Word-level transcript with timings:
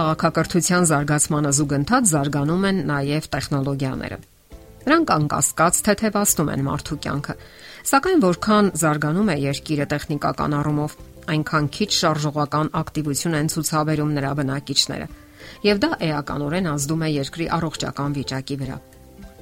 քաղաքակրթության 0.00 0.86
զարգացմանը 0.88 1.50
զուգընթաց 1.56 2.10
զարգանում 2.10 2.62
են 2.68 2.78
նաև 2.88 3.26
տեխնոլոգիաները։ 3.34 4.18
Նրանք 4.80 5.10
անկասկած 5.14 5.80
թեթևացնում 5.86 6.50
են 6.54 6.62
մարդու 6.68 6.96
կյանքը, 7.04 7.34
սակայն 7.90 8.22
որքան 8.24 8.70
զարգանում 8.80 9.28
է 9.28 9.36
երկիրը 9.44 9.86
տեխնիկական 9.92 10.56
առումով, 10.60 10.94
այնքան 11.34 11.68
քիչ 11.76 11.90
շարժողական 12.00 12.72
ակտիվություն 12.80 13.36
են 13.40 13.52
ցուցաբերում 13.52 14.14
նրա 14.16 14.32
բնակիչները, 14.40 15.10
եւ 15.68 15.84
դա 15.84 15.90
էականորեն 16.08 16.70
ազդում 16.70 17.04
է 17.04 17.12
երկրի 17.20 17.50
առողջական 17.60 18.16
վիճակի 18.20 18.56
վրա։ 18.64 18.80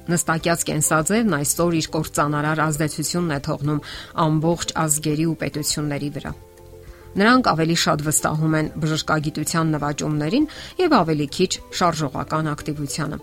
Նստակյաց 0.09 0.61
կենսաձևն 0.67 1.39
այսօր 1.39 1.79
իր 1.79 1.87
կործանարար 1.95 2.61
ազդեցությունն 2.67 3.35
է 3.35 3.41
թողնում 3.47 3.83
ամբողջ 4.27 4.77
ազգերի 4.83 5.25
ու 5.29 5.39
պետությունների 5.39 6.09
վրա։ 6.19 6.31
Նրանք 7.17 7.49
ավելի 7.49 7.77
շատ 7.83 8.05
վստահում 8.05 8.55
են 8.59 8.71
բժշկագիտության 8.83 9.73
նվաճումներին 9.75 10.47
եւ 10.83 10.95
ավելի 10.99 11.27
քիչ 11.39 11.51
շարժողական 11.79 12.49
ակտիվությանը։ 12.53 13.17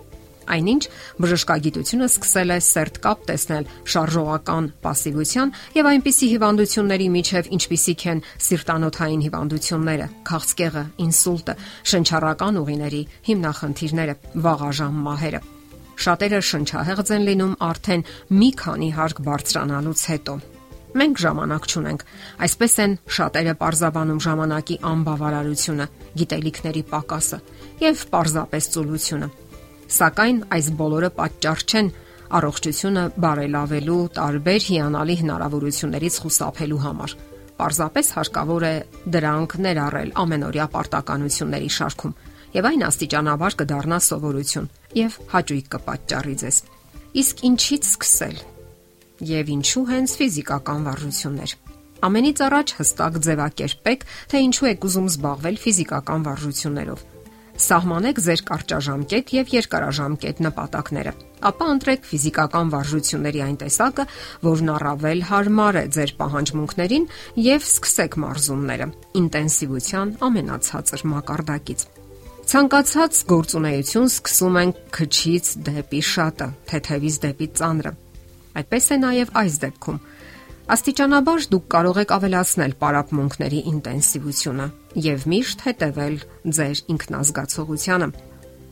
Այնինչ 0.47 0.83
բժշկագիտությունը 1.23 2.07
սկսել 2.07 2.53
է 2.55 2.57
սերտ 2.67 2.99
կապ 3.03 3.23
տեսնել 3.27 3.67
շարժողական 3.93 4.69
пассивության 4.85 5.51
եւ 5.75 5.89
այնպիսի 5.91 6.29
հիվանդությունների 6.33 7.07
միջև, 7.17 7.49
ինչպիսիք 7.57 8.05
են 8.13 8.23
սիրտանոթային 8.47 9.25
հիվանդությունները, 9.27 10.07
քաղցկեղը, 10.31 10.83
ինսուլտը, 11.07 11.57
շնչառական 11.91 12.61
ուղիների 12.63 13.03
հիմնախնդիրները, 13.27 14.17
վաղաժամ 14.47 15.01
մահերը։ 15.07 15.41
Շատերը 15.97 16.43
շնչահեղձ 16.47 17.15
են 17.17 17.23
լինում 17.27 17.57
արդեն 17.67 18.05
մի 18.37 18.49
քանի 18.61 18.89
հարկ 19.01 19.23
բարձրանալուց 19.27 20.03
հետո։ 20.13 20.35
Մենք 20.97 21.19
ժամանակ 21.21 21.65
չունենք։ 21.67 22.03
Այսպես 22.47 22.73
են 22.83 22.93
շատերը 23.17 23.53
parzabanum 23.59 24.19
ժամանակի 24.23 24.77
անբավարարությունը, 24.91 25.85
գիտելիքների 26.17 26.83
պակասը 26.89 27.39
եւ 27.83 28.03
parzapes 28.13 28.69
ծուլությունը։ 28.73 29.27
Սակայն 29.97 30.39
այս 30.57 30.69
բոլորը 30.79 31.11
պատճառ 31.19 31.61
չեն 31.67 31.91
առողջությունը 32.37 33.03
բարելավելու 33.23 33.99
տարբեր 34.17 34.65
հիանալի 34.67 35.15
հնարավորություններից 35.21 36.19
խուսափելու 36.23 36.81
համար։ 36.87 37.15
Պարզապես 37.57 38.11
հարկավոր 38.17 38.65
է 38.67 38.73
դրանք 39.13 39.55
ներառել 39.67 40.11
ամենօրյա 40.23 40.67
պարտականությունների 40.73 41.71
շարքում, 41.77 42.17
եւ 42.57 42.67
այն 42.73 42.85
աստիճանաբար 42.89 43.57
կդառնա 43.61 44.03
սովորություն 44.07 44.69
եւ 44.97 45.17
հաճույք 45.33 45.71
կպատճառի 45.77 46.37
ձեզ։ 46.43 46.61
Իսկ 47.21 47.43
ինչից 47.47 47.89
սկսել 47.93 48.37
եւ 49.23 49.51
ինչու 49.57 49.85
հենց 49.91 50.15
ֆիզիկական 50.21 50.87
վարժություններ։ 50.87 51.51
Ամենից 52.07 52.41
առաջ 52.45 52.73
հստակ 52.77 53.13
ձևակերպեք, 53.25 54.03
թե 54.29 54.41
ինչու 54.47 54.67
եք 54.69 54.83
ուզում 54.87 55.07
զբաղվել 55.17 55.55
ֆիզիկական 55.65 56.25
վարժություններով։ 56.27 57.05
Սահմանեք 57.57 58.19
ձեր 58.21 58.41
կարճաժամկետ 58.47 59.31
եւ 59.33 59.47
երկարաժամկետ 59.55 60.41
նպատակները։ 60.45 61.13
Ապա 61.49 61.65
ընտրեք 61.73 62.05
ֆիզիկական 62.05 62.69
վարժությունների 62.73 63.41
այն 63.47 63.57
տեսակը, 63.63 64.05
որն 64.45 64.71
առավել 64.77 65.23
հարմար 65.31 65.79
է 65.81 65.83
ձեր 65.97 66.13
պահանջմունքներին 66.21 67.09
եւ 67.47 67.65
սկսեք 67.65 68.17
մարզումները 68.21 68.87
ինտենսիվության 69.25 70.13
ամենացածր 70.29 71.05
մակարդակից։ 71.17 71.87
Ցանկացած 72.47 73.23
գործունեություն 73.27 74.11
սկսում 74.13 74.59
ենք 74.61 74.77
քչից 74.97 75.47
դեպի 75.67 76.01
շատը, 76.13 76.47
թեթևից 76.69 77.17
դեպի 77.25 77.47
ծանրը։ 77.57 77.91
Այդպես 78.57 78.87
է 78.93 78.97
նաև 79.03 79.31
այս 79.41 79.57
դեպքում։ 79.63 79.99
Աստիճանաբար 80.67 81.45
դուք 81.51 81.67
կարող 81.73 81.97
եք 82.01 82.13
ավելացնել 82.17 82.73
պարապմունքների 82.81 83.59
ինտենսիվությունը 83.71 84.65
եւ 85.05 85.25
միշտ 85.31 85.61
հետեւել 85.67 86.17
ձեր 86.57 86.81
ինքնազգացողությանը։ 86.93 88.09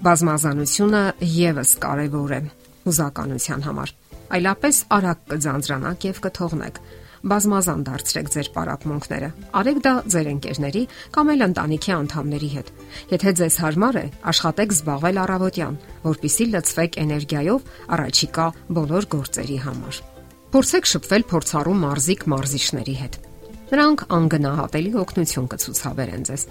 Բազմազանությունը 0.06 1.04
եւս 1.36 1.72
կարեւոր 1.86 2.34
է 2.36 2.42
հուզականության 2.86 3.66
համար։ 3.70 3.94
Այլապես 4.36 4.82
արագ 4.98 5.24
կձանձրանաք 5.32 6.08
եւ 6.10 6.22
կթողնեք 6.26 6.82
բազմազան 7.26 7.84
դարձրեք 7.86 8.28
ձեր 8.36 8.48
պարապմունքները։ 8.56 9.30
Արեք 9.60 9.80
դա 9.86 9.94
ձեր 10.14 10.28
ընկերների 10.32 10.84
կամ 11.16 11.32
այլ 11.34 11.46
ընտանիքի 11.46 11.94
անդամների 11.96 12.50
հետ։ 12.56 12.68
Եթե 13.16 13.34
ձեզ 13.40 13.56
հարմար 13.66 13.96
է, 13.98 14.06
աշխատեք 14.30 14.76
զբաղվել 14.76 15.22
առավոտյան, 15.26 15.80
որpիսի 16.06 16.46
լցվեք 16.54 17.00
էներգիայով 17.06 17.72
առաջիկա 17.98 18.46
բոլոր 18.78 19.08
գործերի 19.16 19.58
համար։ 19.66 20.02
Փորձեք 20.54 20.92
շփվել 20.94 21.24
փորձառու 21.34 21.80
մարզիկ 21.82 22.22
մարզիչների 22.36 22.96
հետ։ 23.02 23.18
Նրանք 23.66 24.02
անգնահատելի 24.14 24.92
օգնություն 25.02 25.48
կցուցաբերեն 25.52 26.26
ձեզ։ 26.30 26.44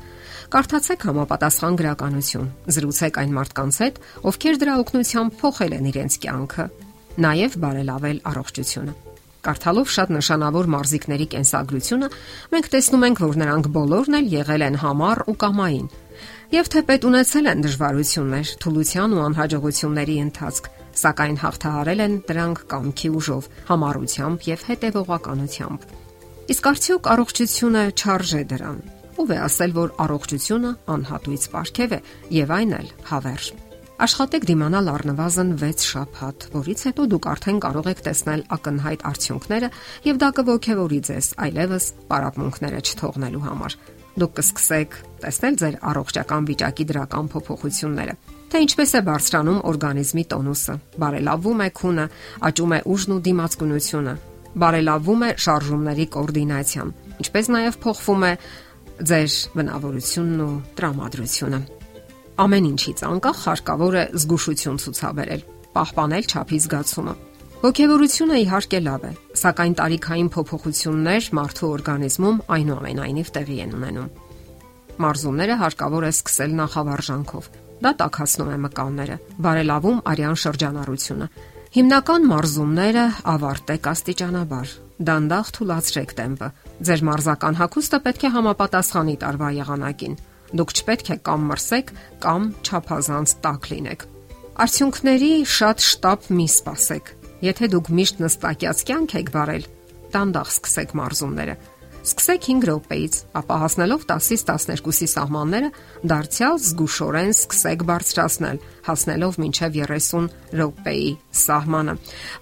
Կարդացեք 0.51 1.07
համապատասխան 1.09 1.79
գրականություն, 1.79 2.51
զրուցեք 2.75 3.21
այն 3.23 3.33
մարդկանց 3.39 3.79
հետ, 3.84 4.03
ովքեր 4.34 4.61
դրա 4.65 4.75
օգնությամբ 4.83 5.39
փոխել 5.41 5.79
են 5.79 5.89
իրենց 5.95 6.19
կյանքը, 6.27 6.67
նաև 7.25 7.59
բարելավել 7.65 8.19
առողջությունը։ 8.34 9.14
Կարդալով 9.44 9.91
շատ 9.94 10.12
նշանավոր 10.15 10.69
մարզիկների 10.75 11.27
կենսագրությունը, 11.34 12.09
մենք 12.55 12.69
տեսնում 12.75 13.05
ենք, 13.09 13.19
որ 13.25 13.37
նրանք 13.43 13.66
բոլորն 13.75 14.16
էլ 14.19 14.31
եղել 14.34 14.65
են 14.65 14.78
համառ 14.84 15.21
ու 15.28 15.37
կամային։ 15.44 15.88
Եվ 16.55 16.71
թեպետ 16.75 17.05
ունեցել 17.09 17.50
են 17.50 17.62
դժվարություններ, 17.65 18.50
թուլության 18.65 19.15
ու 19.15 19.22
անհաջողությունների 19.25 20.16
ընթացք, 20.25 20.69
սակայն 21.04 21.38
հաղթահարել 21.43 22.03
են 22.04 22.16
դրանք 22.28 22.65
կամքի 22.71 23.10
ուժով, 23.19 23.49
համառությամբ 23.71 24.49
եւ 24.54 24.66
հետեւողականությամբ։ 24.71 25.87
Իսկ 26.54 26.71
արդյոք 26.71 27.10
առողջությունը 27.15 27.84
չարժե 27.99 28.43
դրան։ 28.54 28.78
Ո՞վ 29.15 29.31
է 29.34 29.38
ասել, 29.49 29.75
որ 29.78 29.93
առողջությունը 30.04 30.72
անհատույց 30.94 31.47
ապարքև 31.50 31.94
է 31.94 32.00
եւ 32.38 32.56
այն 32.59 32.75
էլ 32.81 32.88
հավերժ։ 33.10 33.64
Աշխատեք 34.04 34.42
դիմանալ 34.44 34.88
առնվազն 34.91 35.50
6 35.60 35.84
շաբաթ, 35.88 36.44
որից 36.53 36.81
հետո 36.88 37.04
դուք 37.09 37.26
արդեն 37.31 37.59
կարող 37.65 37.87
եք 37.88 38.00
տեսնել 38.04 38.41
ակնհայտ 38.56 39.04
արդյունքները 39.10 39.69
եւ 40.04 40.19
դա 40.20 40.28
կողքեվորի 40.38 40.98
ձեզ 41.09 41.28
այլևս 41.44 41.87
պարապմունքները 42.10 42.81
չթողնելու 42.84 43.41
համար։ 43.44 43.76
Դուք 44.20 44.34
կսկսեք 44.38 44.98
տեսնել 45.25 45.56
ձեր 45.62 45.78
առողջական 45.88 46.48
վիճակի 46.50 46.84
դրական 46.91 47.31
փոփոխությունները։ 47.32 48.16
Թե 48.53 48.62
ինչպես 48.65 48.92
է 48.92 49.00
բարձրանում 49.09 49.62
օրգանիզմի 49.72 50.25
տոնուսը, 50.34 50.75
բարելավում 51.00 51.65
է 51.65 51.69
քունը, 51.81 52.06
աճում 52.50 52.75
է 52.75 52.81
ուժն 52.92 53.15
ու 53.15 53.22
դիմացկունությունը, 53.25 54.15
բարելավում 54.65 55.25
է 55.25 55.31
շարժումների 55.48 56.06
կոորդինացիան, 56.19 56.92
ինչպես 57.25 57.50
նաև 57.56 57.81
փոխվում 57.88 58.28
է 58.28 58.34
ձեր 59.15 59.41
բնավորությունն 59.56 60.44
ու 60.44 60.53
տրամադրությունը։ 60.78 61.84
Ամեն 62.34 62.65
ինչից 62.67 63.00
անկախ 63.06 63.41
հարկավոր 63.47 63.95
է 63.95 64.00
զգուշություն 64.19 64.78
ցուցաբերել, 64.83 65.43
պահպանել 65.75 66.25
ճափի 66.33 66.59
զգացումը։ 66.65 67.12
Ոգևորությունը 67.62 68.39
իհարկե 68.43 68.81
լավ 68.87 69.05
է, 69.06 69.11
սակայն 69.39 69.77
տարիքային 69.78 70.31
փոփոխություններ 70.34 71.28
մարդու 71.39 71.71
օրգանիզմում 71.77 72.41
այնուամենայնիվ 72.56 73.31
տեղի 73.39 73.59
են 73.65 73.77
ունենում։ 73.78 74.11
Մարզումները 75.05 75.55
հարկավոր 75.62 76.09
է 76.11 76.12
սկսել 76.15 76.59
նախավարժանքով։ 76.59 77.49
Դա 77.87 77.91
տակածնում 78.03 78.51
է 78.51 78.59
մկանները, 78.66 79.16
բարելավում 79.47 80.05
արյան 80.11 80.39
շրջանառությունը։ 80.43 81.33
Հիմնական 81.75 82.28
մարզումները 82.34 83.06
ավարտեք 83.31 83.91
աստիճանաբար։ 83.95 84.77
Դանդաղ 85.06 85.49
թուլացրեք 85.55 86.12
տեմպը։ 86.19 86.49
Ձեր 86.87 87.01
մարզական 87.15 87.59
հագուստը 87.62 87.99
պետք 88.05 88.22
է 88.25 88.31
համապատասխանի 88.34 89.16
տարվա 89.25 89.49
եղանակին 89.65 90.15
Դուք 90.54 90.75
չպետք 90.78 91.09
է 91.10 91.16
կամ 91.26 91.47
մրսեք, 91.50 91.92
կամ 92.25 92.42
չափազանց 92.62 93.37
տակ 93.44 93.70
լինեք։ 93.75 94.04
Արդյունքների 94.65 95.31
շատ 95.50 95.84
շտապ 95.91 96.26
մի 96.38 96.48
սпасեք։ 96.54 97.09
Եթե 97.44 97.69
դուք 97.75 97.88
միշտ 97.98 98.20
նստակյաց 98.22 98.83
կյանք 98.89 99.15
եք 99.18 99.30
վարել, 99.34 99.65
տանդախ 100.15 100.53
սկսեք 100.54 100.95
մարզումները։ 101.01 101.56
Սկսեք 102.04 102.47
5 102.47 102.65
րոպեից, 102.68 103.15
ապա 103.41 103.56
հասնելով 103.62 104.03
10-ից 104.10 104.42
12-ի 104.51 105.06
սահմանները, 105.09 105.68
դարձյալ 106.12 106.59
զգուշորեն 106.65 107.30
սկսեք 107.33 107.84
բարձրացնել, 107.91 108.59
հասնելով 108.89 109.39
մինչև 109.41 109.78
30 109.89 110.27
րոպեի 110.60 111.07
սահմանը։ 111.45 111.95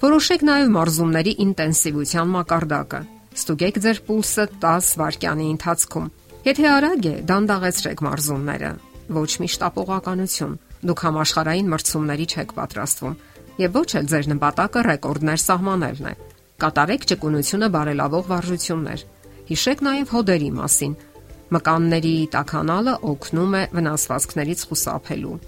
Որոշեք 0.03 0.45
նաև 0.51 0.73
մարզումների 0.77 1.35
ինտենսիվության 1.47 2.35
մակարդակը։ 2.37 3.01
Ստուգեք 3.39 3.79
ձեր 3.87 4.03
pulse-ը 4.11 4.49
10 4.67 4.91
վայրկյանի 4.99 5.47
ընթացքում։ 5.53 6.11
Եթե 6.43 6.65
արագ 6.67 7.05
է, 7.07 7.11
դանդաղեցրեք 7.23 8.01
մարզումները։ 8.03 8.71
Ոչ 9.15 9.31
միշտ 9.43 9.61
ապողականություն։ 9.69 10.57
Դուք 10.89 11.03
համաշխարային 11.07 11.69
մրցումների 11.71 12.27
չեք 12.33 12.55
պատրաստվում 12.57 13.15
եւ 13.63 13.79
ոչ 13.79 13.91
էլ 14.01 14.09
ձեր 14.11 14.29
նպատակը 14.33 14.83
ռեկորդներ 14.89 15.41
սահմանելն 15.43 16.09
է։ 16.11 16.15
Կատարեք 16.65 17.07
ճկունությունը 17.13 17.69
բարելավող 17.79 18.27
վարժություններ։ 18.33 19.07
Հիշեք 19.53 19.85
նաև 19.87 20.13
հոդերի 20.17 20.51
մասին։ 20.59 20.99
Մկանների 21.53 22.15
տականալը 22.35 22.95
օգնում 23.13 23.55
է 23.55 23.63
վնասվածքներից 23.79 24.67
խուսափելու։ 24.67 25.39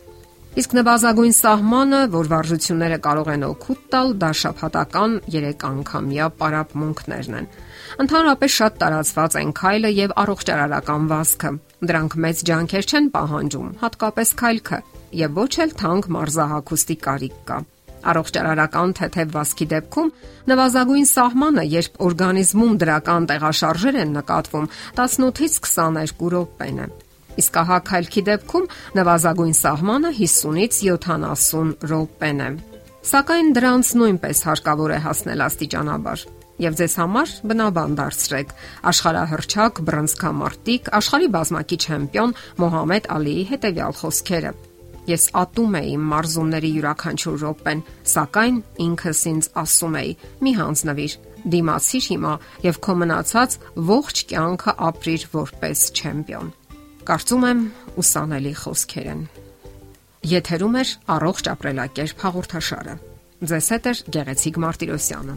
Իսկ 0.54 0.74
նվազագույն 0.78 1.32
սահմանը, 1.34 2.00
որ 2.14 2.28
վարժությունները 2.30 2.98
կարող 3.04 3.30
են 3.34 3.44
օգուտ 3.48 3.80
տալ, 3.90 4.12
դա 4.22 4.30
շփհատական 4.40 5.16
3 5.34 5.64
անգամյա 5.70 6.28
պարապմունքներն 6.40 7.38
են։ 7.40 7.48
Ընդհանրապես 8.04 8.58
շատ 8.58 8.78
տարածված 8.84 9.38
են 9.40 9.54
քայլը 9.58 9.90
եւ 9.98 10.14
առողջարարական 10.24 11.08
վազքը, 11.10 11.50
Դրանք 11.84 12.14
մեծ 12.24 12.42
ջանքեր 12.48 12.86
չեն 12.88 13.06
պահանջում, 13.12 13.70
հատկապես 13.82 14.30
քայլքը, 14.40 14.76
եւ 15.20 15.34
ոչ 15.36 15.52
էլ 15.64 15.72
թանկ 15.80 16.06
մարզահակոստի 16.14 16.96
կարիք 17.04 17.34
կա։ 17.50 17.58
Առողջարարական 18.12 18.94
թեթև 18.98 19.34
վասկի 19.34 19.66
դեպքում 19.74 20.12
նվազագույն 20.52 21.08
սահմանը, 21.12 21.64
երբ 21.74 22.00
օրգանիզմում 22.08 22.78
դրական 22.84 23.28
տեղաշարժեր 23.32 23.98
են 24.04 24.14
նկատվում, 24.16 24.68
18-ից 25.04 25.58
22 25.68 26.32
րոպեն 26.34 26.80
է։ 26.84 26.88
Իսկ 27.40 27.58
ահա 27.64 27.78
քայլքի 27.88 28.22
դեպքում 28.28 28.70
նվազագույն 28.98 29.56
սահմանը 29.58 30.14
50-ից 30.20 30.80
70 30.86 31.74
րոպեն 31.90 32.44
է։ 32.44 32.48
Սակայն 33.04 33.50
դրանց 33.58 33.88
նույնպես 34.00 34.38
հարկավոր 34.48 34.94
է 34.94 34.98
հասնել 35.04 35.44
աստիճանաբար։ 35.44 36.22
Եվ 36.64 36.76
ձեզ 36.78 36.92
համար 37.00 37.32
բնաբան 37.50 37.96
դարձրեք 37.98 38.52
աշխարհահռչակ 38.90 39.80
բրոնզկամարտիկ, 39.88 40.90
աշխարհի 40.98 41.28
բազմակի 41.34 41.78
չեմպիոն 41.84 42.34
Մոհամեդ 42.62 43.10
Ալիի 43.16 43.44
հետևյալ 43.50 43.98
խոսքերը. 43.98 44.52
Ես 45.04 45.24
ատում 45.36 45.74
էի 45.82 45.96
մարզումների 46.14 46.70
յուրաքանչյուր 46.78 47.38
րոպեն, 47.42 47.84
սակայն 48.14 48.60
ինքս 48.86 49.22
ինձ 49.34 49.48
ասում 49.64 49.98
էի՝ 50.00 50.12
մի 50.46 50.52
հանձնվիր, 50.62 51.16
դիմացիր 51.54 52.06
հիմա 52.14 52.34
եւ 52.64 52.78
քո 52.86 52.94
մնացած 53.04 53.58
ողջ 53.90 54.22
կյանքը 54.32 54.76
ապրիր 54.88 55.26
որպես 55.34 55.88
չեմպիոն։ 55.98 56.54
Կարծում 57.04 57.42
եմ, 57.44 57.58
ուսանելի 58.00 58.50
խոսքեր 58.56 59.08
են։ 59.12 59.24
Եթերում 60.24 60.76
է 60.80 60.84
առողջ 61.14 61.48
ապրելակերպ 61.52 62.22
հաղորդաշարը։ 62.24 62.94
Ձեզ 63.50 63.66
հետ 63.74 63.88
է 63.90 63.92
Գեղեցիկ 64.16 64.60
Մարտիրոսյանը։ 64.64 65.34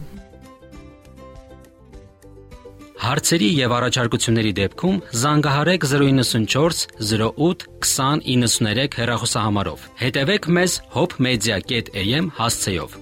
Հարցերի 2.98 3.50
եւ 3.58 3.74
առաջարկությունների 3.78 4.52
դեպքում 4.58 4.96
զանգահարեք 5.24 5.84
094 5.92 6.88
08 7.10 7.68
2093 7.84 8.96
հեռախոսահամարով։ 9.02 9.84
Հետևեք 10.00 10.48
մեզ 10.56 10.78
hopmedia.am 10.96 12.32
հասցեով։ 12.40 12.96